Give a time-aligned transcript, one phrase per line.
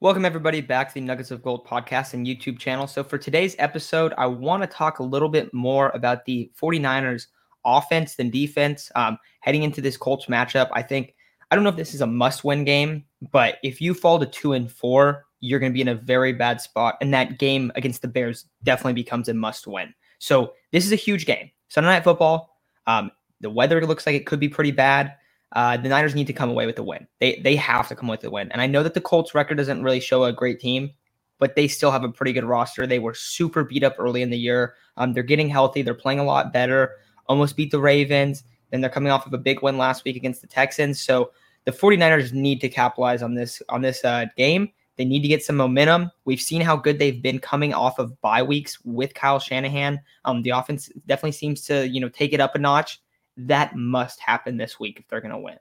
[0.00, 2.86] Welcome, everybody, back to the Nuggets of Gold podcast and YouTube channel.
[2.86, 7.26] So, for today's episode, I want to talk a little bit more about the 49ers
[7.64, 8.92] offense than defense.
[8.94, 11.16] Um, heading into this Colts matchup, I think,
[11.50, 14.26] I don't know if this is a must win game, but if you fall to
[14.26, 16.96] two and four, you're going to be in a very bad spot.
[17.00, 19.92] And that game against the Bears definitely becomes a must win.
[20.20, 21.50] So, this is a huge game.
[21.66, 22.56] Sunday Night Football.
[22.86, 23.10] Um,
[23.40, 25.16] the weather looks like it could be pretty bad
[25.52, 27.06] uh, the Niners need to come away with the win.
[27.20, 28.50] They they have to come with the win.
[28.52, 30.90] And I know that the Colts record doesn't really show a great team,
[31.38, 32.86] but they still have a pretty good roster.
[32.86, 34.74] They were super beat up early in the year.
[34.96, 35.82] Um, they're getting healthy.
[35.82, 36.96] They're playing a lot better.
[37.26, 38.44] Almost beat the Ravens.
[38.70, 41.00] Then they're coming off of a big win last week against the Texans.
[41.00, 41.30] So
[41.64, 44.70] the 49ers need to capitalize on this on this uh, game.
[44.96, 46.10] They need to get some momentum.
[46.24, 50.00] We've seen how good they've been coming off of bye weeks with Kyle Shanahan.
[50.24, 53.00] Um, the offense definitely seems to you know take it up a notch.
[53.38, 55.56] That must happen this week if they're going to win.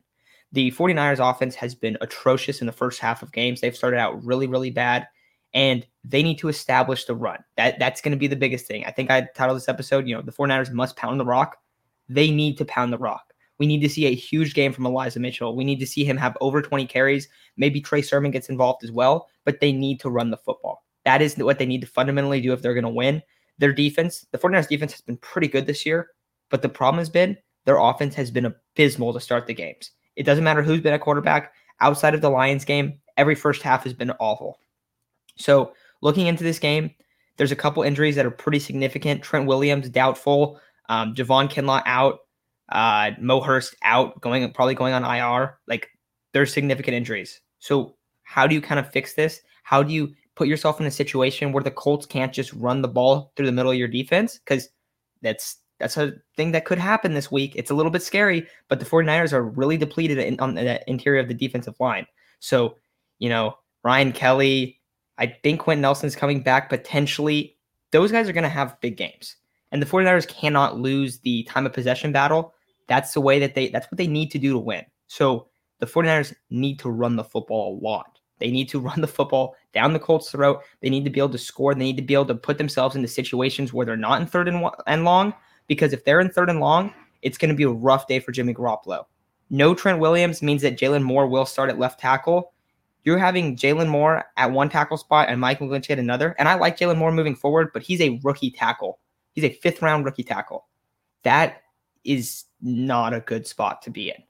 [0.51, 3.61] The 49ers offense has been atrocious in the first half of games.
[3.61, 5.07] They've started out really, really bad,
[5.53, 7.39] and they need to establish the run.
[7.57, 8.85] That that's going to be the biggest thing.
[8.85, 11.57] I think I titled this episode, you know, the 49ers must pound the rock.
[12.09, 13.33] They need to pound the rock.
[13.59, 15.55] We need to see a huge game from Elijah Mitchell.
[15.55, 17.27] We need to see him have over 20 carries.
[17.57, 20.83] Maybe Trey Sermon gets involved as well, but they need to run the football.
[21.05, 23.21] That is what they need to fundamentally do if they're going to win.
[23.57, 26.09] Their defense, the 49ers defense has been pretty good this year,
[26.49, 27.37] but the problem has been
[27.67, 29.91] their offense has been abysmal to start the games.
[30.15, 31.51] It doesn't matter who's been a quarterback
[31.81, 34.57] outside of the Lions game, every first half has been awful.
[35.35, 36.91] So, looking into this game,
[37.35, 39.21] there's a couple injuries that are pretty significant.
[39.21, 42.19] Trent Williams doubtful, um, Javon Kinlaw out,
[42.69, 45.59] uh, Mo Hurst out, going probably going on IR.
[45.67, 45.89] Like
[46.31, 47.41] there's significant injuries.
[47.59, 49.41] So how do you kind of fix this?
[49.63, 52.87] How do you put yourself in a situation where the Colts can't just run the
[52.87, 54.39] ball through the middle of your defense?
[54.39, 54.69] Because
[55.21, 57.53] that's that's a thing that could happen this week.
[57.55, 61.19] It's a little bit scary, but the 49ers are really depleted in, on the interior
[61.19, 62.07] of the defensive line.
[62.39, 62.75] So,
[63.19, 64.79] you know, Ryan Kelly,
[65.17, 67.55] I think Quenton Nelson's coming back potentially.
[67.91, 69.35] Those guys are going to have big games.
[69.71, 72.53] And the 49ers cannot lose the time of possession battle.
[72.87, 74.85] That's the way that they that's what they need to do to win.
[75.07, 75.47] So,
[75.79, 78.17] the 49ers need to run the football a lot.
[78.39, 80.63] They need to run the football down the Colts' throat.
[80.81, 81.75] They need to be able to score.
[81.75, 84.47] They need to be able to put themselves into situations where they're not in third
[84.47, 85.33] and, and long
[85.67, 88.31] because if they're in third and long, it's going to be a rough day for
[88.31, 89.05] Jimmy Garoppolo.
[89.49, 92.53] No Trent Williams means that Jaylon Moore will start at left tackle.
[93.03, 96.35] You're having Jaylon Moore at one tackle spot and Mike McGlinchey at another.
[96.37, 98.99] And I like Jaylon Moore moving forward, but he's a rookie tackle.
[99.31, 100.65] He's a fifth round rookie tackle.
[101.23, 101.61] That
[102.03, 104.23] is not a good spot to be in.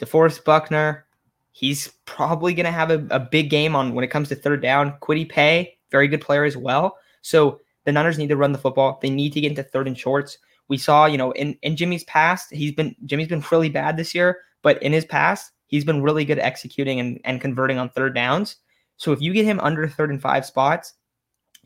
[0.00, 1.06] DeForest Buckner,
[1.52, 4.62] he's probably going to have a, a, big game on when it comes to third
[4.62, 4.92] down.
[5.00, 6.98] Kwity Paye, very good player as well.
[7.22, 8.98] So the Niners need to run the football.
[9.00, 10.38] They need to get into third and shorts.
[10.68, 14.14] We saw, you know, in, in Jimmy's past, he's been Jimmy's been really bad this
[14.14, 18.14] year, but in his past, he's been really good executing and, and converting on third
[18.14, 18.56] downs.
[18.96, 20.94] So if you get him under third and five spots,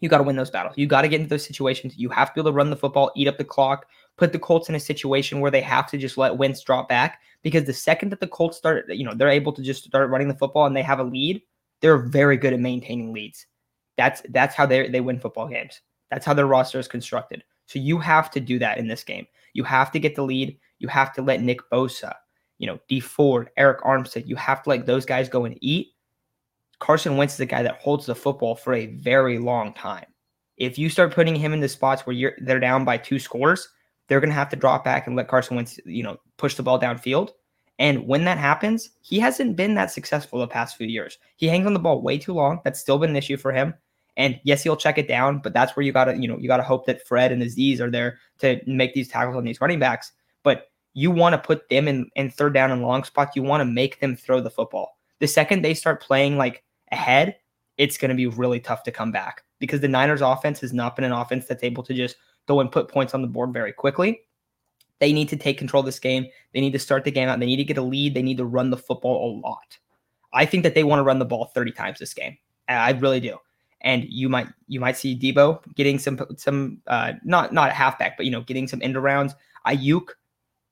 [0.01, 0.77] you got to win those battles.
[0.77, 1.97] You got to get into those situations.
[1.97, 4.39] You have to be able to run the football, eat up the clock, put the
[4.39, 7.21] Colts in a situation where they have to just let Wentz drop back.
[7.43, 10.29] Because the second that the Colts start, you know, they're able to just start running
[10.29, 11.41] the football and they have a lead,
[11.81, 13.47] they're very good at maintaining leads.
[13.97, 15.81] That's that's how they they win football games.
[16.11, 17.45] That's how their roster is constructed.
[17.71, 19.29] So you have to do that in this game.
[19.53, 20.59] You have to get the lead.
[20.81, 22.13] You have to let Nick Bosa,
[22.59, 25.93] you know, Dee Ford, Arik Armstead, you have to let those guys go and eat.
[26.81, 30.07] Carson Wentz is a guy that holds the football for a very long time.
[30.57, 33.69] If you start putting him in the spots where you're they're down by two scores,
[34.09, 36.81] they're gonna have to drop back and let Carson Wentz, you know, push the ball
[36.81, 37.31] downfield.
[37.79, 41.19] And when that happens, he hasn't been that successful the past few years.
[41.37, 42.63] He hangs on the ball way too long.
[42.65, 43.75] That's still been an issue for him.
[44.21, 46.63] And yes, he'll check it down, but that's where you gotta, you know, you gotta
[46.63, 50.13] hope that Fred and Azeez are there to make these tackles on these running backs.
[50.43, 53.35] But you want to put them in, in third down and long spots.
[53.35, 54.99] You want to make them throw the football.
[55.21, 57.37] The second they start playing like ahead,
[57.79, 60.97] it's going to be really tough to come back because the Niners offense has not
[60.97, 62.17] been an offense that's able to just
[62.47, 64.21] go and put points on the board very quickly.
[64.99, 66.27] They need to take control of this game.
[66.53, 67.41] They need to start the game out.
[67.41, 68.13] They need to get a lead.
[68.13, 69.79] They need to run the football a lot.
[70.35, 72.37] I think that they want to run the ball 30 times this game.
[72.69, 73.39] I really do
[73.83, 78.17] and you might you might see Debo getting some some uh, not not a halfback,
[78.17, 79.35] but you know getting some end rounds.
[79.67, 80.09] Aiyuk,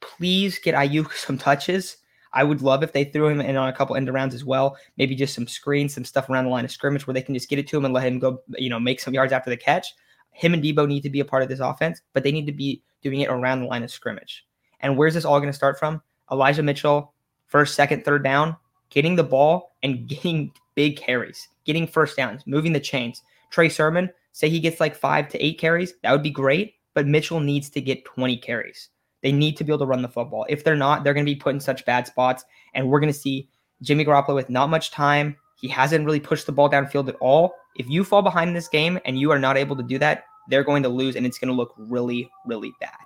[0.00, 1.98] please get Aiyuk some touches.
[2.32, 4.76] I would love if they threw him in on a couple end rounds as well.
[4.98, 7.48] Maybe just some screens, some stuff around the line of scrimmage where they can just
[7.48, 9.56] get it to him and let him go, you know, make some yards after the
[9.56, 9.94] catch.
[10.32, 12.52] Him and Debo need to be a part of this offense, but they need to
[12.52, 14.46] be doing it around the line of scrimmage.
[14.80, 16.02] And where's this all going to start from?
[16.30, 17.14] Elijah Mitchell,
[17.46, 18.56] first, second, third down,
[18.90, 23.22] getting the ball and getting big carries, getting first downs, moving the chains.
[23.50, 27.06] Trey Sermon, say he gets like five to eight carries, that would be great, but
[27.06, 28.88] Mitchell needs to get 20 carries.
[29.22, 30.46] They need to be able to run the football.
[30.48, 33.12] If they're not, they're going to be put in such bad spots, and we're going
[33.12, 33.50] to see
[33.82, 35.36] Jimmy Garoppolo with not much time.
[35.60, 37.54] He hasn't really pushed the ball downfield at all.
[37.76, 40.24] If you fall behind in this game and you are not able to do that,
[40.48, 42.96] they're going to lose and it's going to look really, really bad.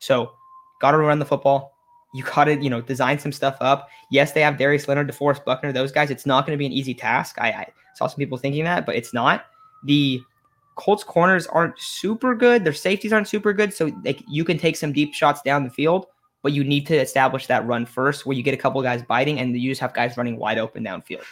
[0.00, 0.32] So,
[0.80, 1.77] got to run the football.
[2.14, 3.88] You got to, you know, design some stuff up.
[4.10, 6.10] Yes, they have Darius Leonard, DeForest Buckner, those guys.
[6.10, 7.36] It's not going to be an easy task.
[7.38, 9.46] I, I saw some people thinking that, but it's not.
[9.84, 10.22] The
[10.76, 12.64] Colts corners aren't super good.
[12.64, 13.74] Their safeties aren't super good.
[13.74, 13.90] So
[14.28, 16.06] you can take some deep shots down the field,
[16.42, 19.40] but you need to establish that run first where you get a couple guys biting
[19.40, 21.24] and you just have guys running wide open downfield.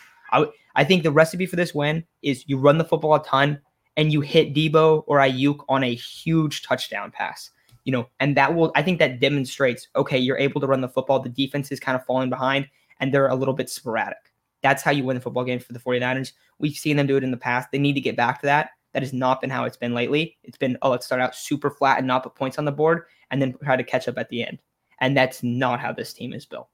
[0.75, 3.61] I, think the recipe for this win is you run the football a ton
[3.97, 7.51] and you hit Debo or Aiyuk on a huge touchdown pass.
[7.87, 10.89] You know, and that will I think that demonstrates okay, you're able to run the
[10.89, 11.21] football.
[11.21, 12.69] The defense is kind of falling behind
[13.01, 14.33] and they're a little bit sporadic.
[14.63, 16.33] That's how you win the football game for the 49ers.
[16.59, 17.71] We've seen them do it in the past.
[17.71, 18.71] They need to get back to that.
[18.93, 20.37] That has not been how it's been lately.
[20.43, 23.05] It's been, oh, let's start out super flat and not put points on the board
[23.31, 24.59] and then try to catch up at the end.
[25.01, 26.69] And that's not how this team is built.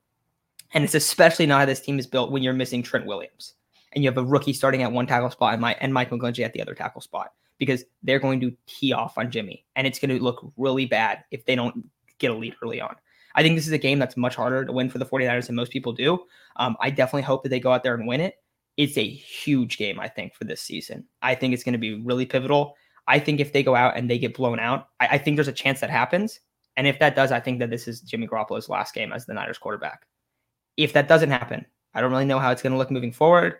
[0.73, 3.55] And it's especially not how this team is built when you're missing Trent Williams
[3.93, 6.45] and you have a rookie starting at one tackle spot and, my, and Mike McGlinchey
[6.45, 7.33] at the other tackle spot
[7.65, 9.65] because they're going to tee off on Jimmy.
[9.77, 11.89] And it's going to look really bad if they don't
[12.19, 12.97] get a lead early on.
[13.37, 15.55] I think this is a game that's much harder to win for the 49ers than
[15.55, 16.25] most people do.
[16.57, 18.35] Um, I definitely hope that they go out there and win it.
[18.77, 21.07] It's a huge game, I think, for this season.
[21.23, 22.75] I think it's going to be really pivotal.
[23.07, 25.47] I think if they go out and they get blown out, I, I think there's
[25.47, 26.41] a chance that happens.
[26.77, 29.35] And if that does, I think that this is Jimmy Garoppolo's last game as the
[29.35, 30.05] Niners quarterback.
[30.77, 31.65] If that doesn't happen,
[31.95, 33.55] I don't really know how it's going to look moving forward.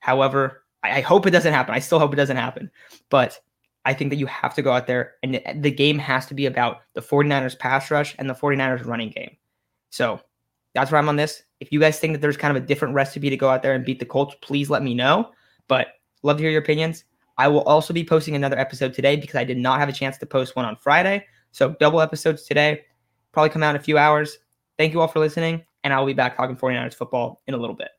[0.00, 1.74] However, I, I hope it doesn't happen.
[1.74, 2.70] I still hope it doesn't happen.
[3.10, 3.40] But
[3.84, 6.46] I think that you have to go out there and the game has to be
[6.46, 9.36] about the 49ers pass rush and the 49ers running game.
[9.90, 10.20] So
[10.74, 11.42] that's where I'm on this.
[11.60, 13.74] If you guys think that there's kind of a different recipe to go out there
[13.74, 15.30] and beat the Colts, please let me know.
[15.68, 15.88] But
[16.22, 17.04] love to hear your opinions.
[17.38, 20.18] I will also be posting another episode today because I did not have a chance
[20.18, 21.24] to post one on Friday.
[21.52, 22.82] So double episodes today,
[23.32, 24.38] probably come out in a few hours.
[24.78, 27.76] Thank you all for listening, and I'll be back talking 49ers football in a little
[27.76, 27.95] bit.